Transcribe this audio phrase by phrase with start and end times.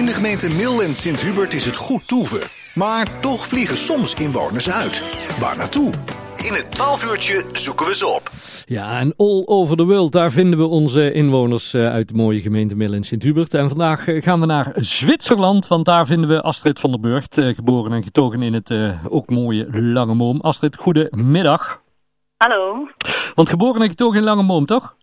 [0.00, 2.40] In de gemeente Mil en Sint-Hubert is het goed toeven.
[2.74, 5.04] Maar toch vliegen soms inwoners uit.
[5.40, 5.92] Waar naartoe?
[6.36, 8.30] In het 12 uurtje zoeken we ze op.
[8.66, 12.40] Ja, en all over the world, daar vinden we onze inwoners eh, uit de mooie
[12.40, 13.54] gemeente Mil en Sint-Hubert.
[13.54, 17.38] En vandaag eh, gaan we naar Zwitserland, want daar vinden we Astrid van der Burgt,
[17.38, 18.72] eh, geboren en getogen in het
[19.08, 20.40] ook mooie Langemoom.
[20.40, 21.80] Astrid, goedemiddag.
[22.36, 22.88] Hallo.
[23.34, 24.94] Want geboren en getogen in Langemoom, toch?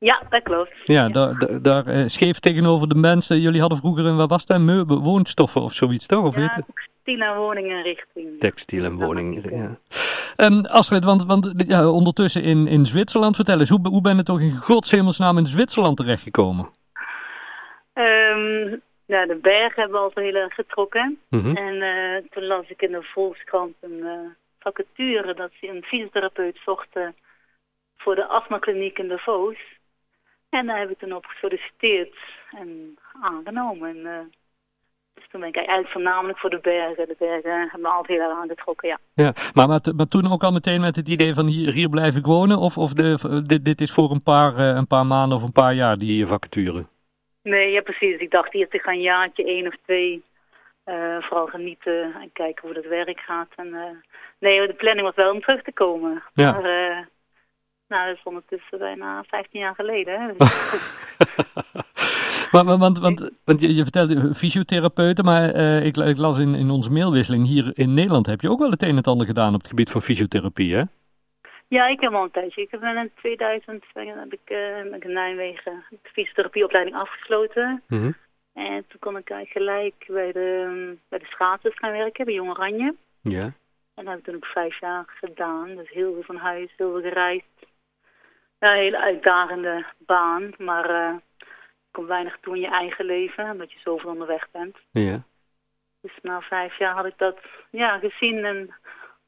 [0.00, 0.72] Ja, dat klopt.
[0.84, 3.40] Ja, daar, daar, uh, scheef tegenover de mensen.
[3.40, 6.24] Jullie hadden vroeger een, wat was dat, meubel, woonstoffen of zoiets, toch?
[6.24, 8.38] Of ja, textiel en woninginrichting.
[8.38, 9.78] Textiel en woningen, ja.
[10.46, 14.22] Um, Astrid, want, want ja, ondertussen in, in Zwitserland, vertel eens, hoe, hoe ben je
[14.22, 16.68] toch in godshemelsnaam in Zwitserland terechtgekomen?
[17.94, 21.18] Um, ja, de bergen hebben we altijd heel erg getrokken.
[21.30, 21.56] Mhm.
[21.56, 24.12] En uh, toen las ik in de Volkskrant een uh,
[24.58, 27.14] vacature dat ze een fysiotherapeut zochten
[27.96, 29.78] voor de astmakliniek in de Voos.
[30.50, 32.16] En daar heb ik toen op gesolliciteerd
[32.50, 33.88] en aangenomen.
[33.88, 34.18] En, uh,
[35.14, 37.08] dus toen ben ik eigenlijk voornamelijk voor de bergen.
[37.08, 38.98] De bergen hebben me altijd heel erg aangetrokken, ja.
[39.14, 42.22] Ja, maar, maar, maar, toen ook al meteen met het idee van hier, hier blijven
[42.22, 42.58] wonen?
[42.58, 45.52] Of, of de, dit, dit is voor een paar, uh, een paar maanden of een
[45.52, 46.86] paar jaar die vacature?
[47.42, 48.18] Nee, ja precies.
[48.18, 50.22] Ik dacht eerst ik ga een jaartje, één of twee,
[50.86, 53.48] uh, vooral genieten en kijken hoe dat werk gaat.
[53.56, 54.02] En,
[54.38, 56.22] nee, de planning was wel om terug te komen.
[56.34, 56.52] Ja.
[56.52, 57.08] Maar,
[57.90, 60.36] nou, dat is ondertussen bijna 15 jaar geleden.
[62.50, 66.54] Maar, maar, want, want, want je, je vertelde fysiotherapeuten, maar uh, ik, ik, las in,
[66.54, 69.26] in onze mailwisseling hier in Nederland heb je ook wel het een en het ander
[69.26, 70.82] gedaan op het gebied van fysiotherapie, hè?
[71.68, 72.62] Ja, ik heb al een tijdje.
[72.62, 77.82] Ik heb in 2000 heb ik, uh, in Nijmegen de fysiotherapieopleiding afgesloten.
[77.88, 78.14] Mm -hmm.
[78.54, 82.50] En toen kon ik eigenlijk gelijk bij de, bij de schaatsers gaan werken, bij Jong
[82.50, 82.94] Oranje.
[83.22, 83.52] Ja.
[83.94, 85.76] En dat heb ik toen ook vijf jaar gedaan.
[85.76, 87.66] Dus heel veel van huis, heel veel gereisd.
[88.60, 91.16] Ja, een hele uitdagende baan, maar uh,
[91.90, 94.76] komt weinig toe in je eigen leven, omdat je zoveel onderweg bent.
[94.90, 95.22] Ja.
[96.00, 97.38] Dus na vijf jaar had ik dat
[97.70, 98.74] ja, gezien en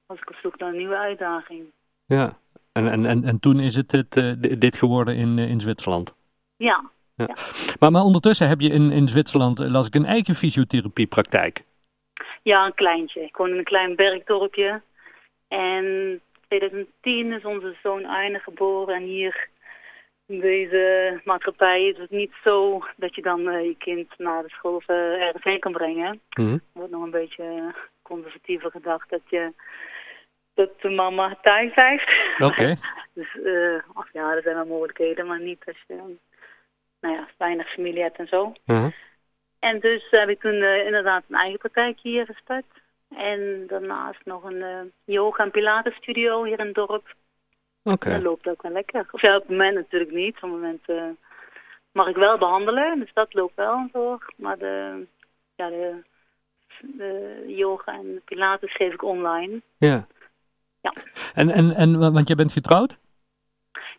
[0.06, 1.64] was ik op zoek naar een nieuwe uitdaging.
[2.06, 2.36] Ja,
[2.72, 6.14] en, en, en, en toen is het, het uh, dit geworden in, uh, in Zwitserland?
[6.56, 6.90] Ja.
[7.14, 7.24] ja.
[7.26, 7.36] ja.
[7.78, 11.64] Maar, maar ondertussen heb je in, in Zwitserland, las ik, een eigen fysiotherapiepraktijk?
[12.42, 13.20] Ja, een kleintje.
[13.22, 14.82] Ik woon in een klein bergdorpje
[15.48, 16.20] en
[16.52, 19.48] 2010 is onze zoon Aine geboren en hier
[20.26, 24.48] in deze maatschappij is het niet zo dat je dan uh, je kind naar de
[24.48, 26.20] school of uh, ergens heen kan brengen.
[26.38, 26.60] Mm -hmm.
[26.72, 29.52] Wordt nog een beetje conservatiever gedacht dat je
[30.54, 32.10] dat de mama thuis blijft.
[32.38, 32.44] Oké.
[32.44, 32.76] Okay.
[33.14, 35.94] dus uh, ach ja, er zijn wel mogelijkheden, maar niet als je
[37.00, 38.52] nou ja, weinig familie hebt en zo.
[38.64, 38.86] -huh.
[39.58, 42.81] En dus heb ik toen inderdaad een eigen praktijk hier gestart.
[43.16, 47.14] En daarnaast nog een uh, yoga- en pilates studio hier in het dorp.
[47.82, 47.94] Oké.
[47.94, 48.12] Okay.
[48.12, 49.06] Dat loopt ook wel lekker.
[49.10, 50.34] Of ja, op het moment natuurlijk niet.
[50.34, 51.02] Op het moment uh,
[51.92, 54.32] mag ik wel behandelen, dus dat loopt wel door.
[54.36, 55.06] Maar de,
[55.54, 56.02] ja, de,
[56.80, 59.60] de yoga en pilates geef ik online.
[59.78, 60.06] Ja.
[60.80, 60.92] Ja.
[61.34, 62.96] En, en, en want jij bent getrouwd?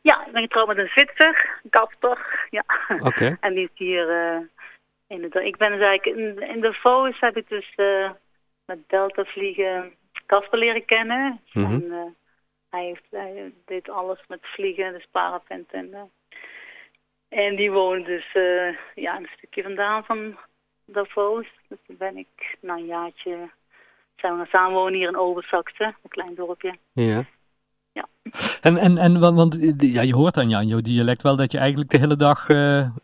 [0.02, 2.48] Ja, ik ben getrouwd met een Zwitser, Kasper.
[2.50, 2.64] Ja.
[2.88, 3.08] Oké.
[3.08, 3.38] Okay.
[3.46, 4.40] en die is hier uh,
[5.08, 5.46] in de...
[5.46, 6.18] Ik ben dus eigenlijk...
[6.18, 7.76] In, in de Voos heb ik dus
[8.66, 9.94] met Delta vliegen
[10.26, 11.42] Kasper leren kennen.
[11.54, 11.74] Mm -hmm.
[11.74, 12.04] en, uh,
[12.70, 15.88] hij, heeft, hij deed alles met vliegen, dus parapent en...
[15.92, 16.02] Uh,
[17.30, 20.38] en die woont dus uh, ja, een stukje vandaan van
[20.86, 21.46] Davos.
[21.68, 23.50] Dus toen ben ik na een jaartje...
[24.16, 26.76] zijn we gaan samenwonen hier in Overzakte, een klein dorpje.
[26.92, 27.26] Ja.
[27.92, 28.08] Ja.
[28.62, 31.90] En, en, en want, want ja, je hoort aan jouw dialect wel dat je eigenlijk
[31.90, 32.46] de hele dag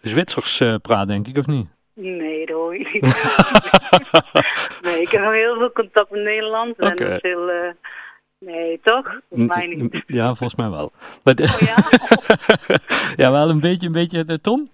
[0.01, 1.67] Zwitsers praat, denk ik, of niet?
[1.93, 2.28] Nee,
[2.71, 4.41] dat
[4.81, 6.81] nee, ik heb nog heel veel contact met Nederland.
[6.81, 7.07] Okay.
[7.07, 7.69] En veel, uh,
[8.39, 9.19] nee, toch?
[9.29, 10.03] Volgens mij niet.
[10.07, 10.91] Ja, volgens mij wel.
[11.23, 11.75] Maar, oh ja?
[13.23, 14.69] ja, wel een beetje, een beetje de Tom?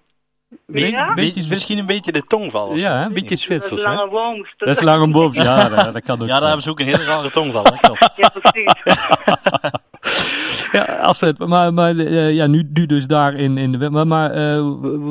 [0.66, 1.14] Beetje, ja?
[1.14, 2.68] beetje, misschien een beetje de tongval.
[2.68, 3.70] Of ja, een beetje Zwitsers.
[3.70, 4.46] Dat is lange boom.
[4.56, 6.86] Dat is lange boom, ja, dat, dat kan ook Ja, daar hebben ze ook een
[6.86, 7.64] hele rare tongval.
[7.64, 8.74] Dat ja, precies.
[10.78, 13.90] ja, Astrid, maar, maar uh, ja, nu, nu dus daar in, in de...
[13.90, 14.60] Maar, maar uh,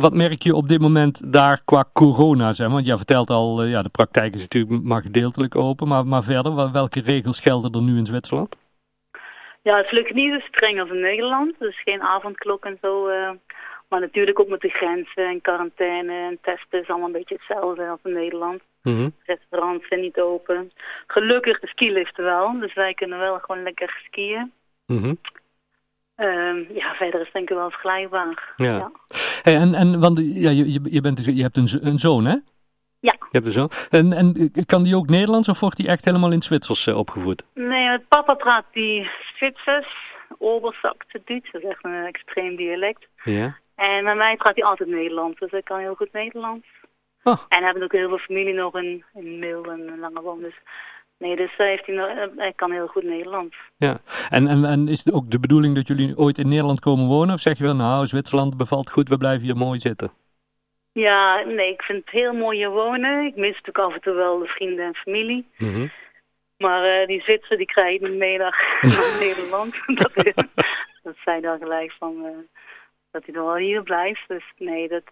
[0.01, 3.71] wat merk je op dit moment daar qua corona, zeg Want jij vertelt al, uh,
[3.71, 5.87] ja, de praktijk is natuurlijk maar gedeeltelijk open.
[5.87, 8.57] Maar, maar verder, welke regels gelden er nu in Zwitserland?
[9.61, 11.55] Ja, het is gelukkig niet zo streng als in Nederland.
[11.59, 13.09] Dus geen avondklok en zo.
[13.89, 17.87] maar natuurlijk ook met de grenzen en quarantaine en testen is allemaal een beetje hetzelfde
[17.87, 18.61] als in Nederland.
[18.81, 19.13] Mm -hmm.
[19.25, 20.71] Restaurants zijn niet open.
[21.07, 22.59] Gelukkig de skiliften wel.
[22.59, 24.51] Dus wij kunnen wel gewoon lekker skiën.
[24.85, 25.17] Mm -hmm.
[26.17, 28.53] Um, ja, verder is denk ik wel vergelijkbaar.
[28.55, 28.65] Ja.
[28.65, 28.91] ja.
[29.41, 32.35] Hey, en, en want ja, je, je, bent dus, je hebt een, een zoon, hè?
[32.99, 33.15] Ja.
[33.19, 33.71] Je hebt een zoon.
[33.89, 36.97] En, en kan die ook Nederlands of wordt die echt helemaal in het Zwitsers uh,
[36.97, 37.43] opgevoed?
[37.53, 39.87] Nee, met papa praat die Zwitsers,
[40.37, 43.07] Oberzakte Duits, dat is echt een extreem dialect.
[43.23, 43.57] Ja.
[43.75, 46.67] En met mij praat hij altijd Nederlands, dus hij kan heel goed Nederlands.
[47.23, 47.41] Oh.
[47.49, 50.39] En hebben ook heel veel familie nog in, in Mil en Langewoon.
[50.39, 50.55] Dus
[51.17, 53.57] nee, dus hij, heeft hij, nog- eh, hij kan heel goed Nederlands.
[53.77, 53.97] Ja.
[54.29, 57.33] En, en, en is het ook de bedoeling dat jullie ooit in Nederland komen wonen?
[57.33, 60.11] Of zeg je wel, nou, Zwitserland bevalt goed, we blijven hier mooi zitten?
[60.91, 63.25] Ja, nee, ik vind het heel mooi hier wonen.
[63.25, 65.47] Ik mis natuurlijk af en toe wel de vrienden en familie.
[65.57, 65.87] Mhm.
[66.57, 69.75] Maar eh, die Zwitser die krijg je niet mee naar, naar Nederland.
[69.99, 70.33] dat,
[71.03, 72.31] dat zei dan gelijk van eh,
[73.11, 74.27] dat hij nog wel hier blijft.
[74.27, 75.03] Dus nee, dat.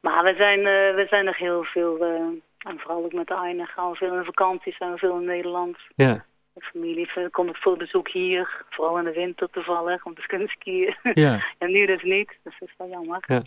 [0.00, 2.26] Maar we zijn, eh, we zijn nog heel veel, eh,
[2.66, 5.24] en vooral ook met de Aina gaan we veel in vakantie, zijn we veel in
[5.24, 5.76] Nederland.
[5.96, 6.24] Ja.
[6.52, 10.26] De familie eh, komt ook voor bezoek hier, vooral in de winter toevallig, om te
[10.32, 10.94] kunnen skiën.
[11.14, 11.44] Ja.
[11.58, 13.24] en nu dus niet, dus dat is wel jammer.
[13.26, 13.42] Ja.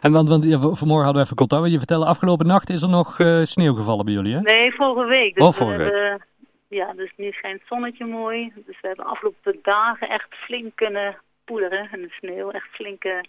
[0.00, 1.70] En want, want ja, vanmorgen hadden we even contact.
[1.70, 4.40] Je vertelde, afgelopen nacht is er nog eh, sneeuw gevallen bij jullie, hè?
[4.40, 5.34] Nee, vorige week.
[5.34, 5.92] Dus Oh, we vorige week.
[5.92, 6.26] hebben-
[6.68, 8.52] ja, dus nu schijnt het zonnetje mooi.
[8.66, 12.50] Dus we hebben afgelopen dagen echt flink kunnen poederen in de sneeuw.
[12.50, 13.24] Echt flinke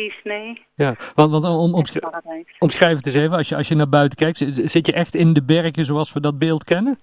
[0.00, 0.66] die-snee.
[0.74, 0.94] Ja.
[1.14, 2.56] Want, want om, om, Echt paradijs.
[2.58, 5.14] omschrijf het eens even, als je, als je naar buiten kijkt, zi- zit je echt
[5.14, 7.00] in de bergen zoals we dat beeld kennen?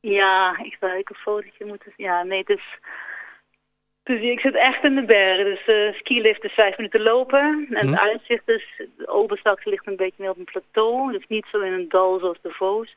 [0.00, 1.92] Ja, ik zou ik een fotootje moeten...
[1.96, 2.78] Ja, nee, is...
[4.02, 5.44] Dus ik zit echt in de bergen.
[5.44, 7.66] Dus de skilift is vijf minuten lopen.
[7.70, 7.92] En Hm.
[7.92, 8.64] het uitzicht is...
[8.96, 11.12] De Oberstaks ligt een beetje meer op een plateau.
[11.12, 12.94] Dus niet zo in een dal zoals de Voos.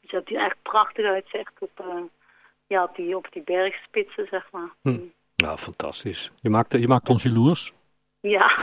[0.00, 1.86] Dus je hebt hier echt prachtig uitzicht op, eh,
[2.66, 4.70] ja, op, die, op die bergspitsen, zeg maar.
[4.82, 4.98] Hm.
[5.34, 6.30] Ja, fantastisch.
[6.40, 7.72] Je maakt, je maakt ons jaloers.
[8.22, 8.58] Ja,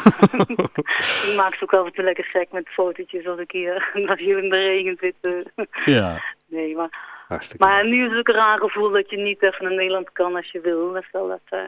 [1.28, 4.44] ik maak ze ook wel even lekker gek met fotootjes als ik hier, als hier
[4.44, 5.16] in de regen zit.
[5.22, 5.66] eh.
[5.86, 9.44] Ja, Nee, maar, hartstikke maar nu is het ook een raar gevoel dat je niet
[9.44, 10.94] even naar Nederland kan als je wil.
[10.94, 11.60] Dat is wel dat, eh,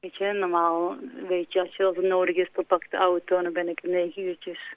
[0.00, 0.96] weet je, normaal
[1.28, 3.52] weet je, als, je, als het nodig is, dan pak ik de auto en dan
[3.52, 4.74] ben ik negen uurtjes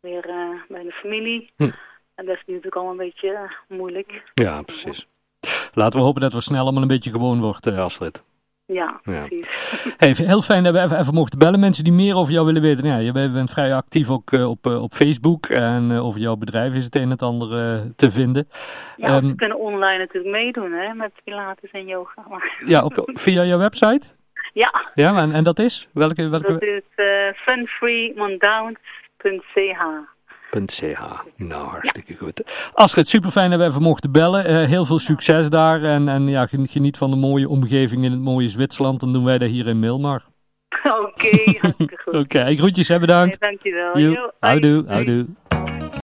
[0.00, 1.50] weer eh, bij de familie.
[1.56, 1.70] Hm.
[2.14, 4.22] En dat is nu natuurlijk allemaal een beetje moeilijk.
[4.34, 5.06] Ja, precies.
[5.72, 8.22] Laten we hopen dat we snel allemaal een beetje gewoon wordt, eh, Astrid.
[8.66, 9.26] Ja, Ja.
[9.26, 9.46] precies.
[9.98, 11.60] Hey, heel fijn dat we even, even mochten bellen.
[11.60, 12.86] Mensen die meer over jou willen weten.
[12.86, 15.46] Ja, je bent bent vrij actief ook eh, op, eh, op Facebook.
[15.46, 17.48] En eh, over jouw bedrijf is het een en het ander
[17.96, 18.48] te vinden.
[18.96, 22.24] Ja, want Ehm, we kunnen online natuurlijk meedoen hè, met Pilates en yoga.
[22.28, 24.08] Maar, Ja, op, via jouw website?
[24.52, 25.88] ja, Ja, en, en dat is?
[25.92, 26.28] Welke?
[26.28, 30.14] welke Dat is uh, funfreemondowns.ch.
[30.50, 30.80] .ch.
[31.36, 32.42] Nou, hartstikke goed.
[32.74, 34.44] Astrid, super fijn dat we even mochten bellen.
[34.44, 35.82] Eh, heel veel succes daar.
[35.82, 39.00] En, en ja, gen- geniet van de mooie omgeving in het mooie Zwitserland.
[39.00, 40.22] Dan doen wij dat hier in Milmar.
[40.84, 42.14] Oké, hartstikke goed.
[42.24, 43.40] Oké, groetjes, hè, bedankt.
[43.40, 44.32] Nee, dankjewel.
[44.40, 45.26] Houdoe, houdoe.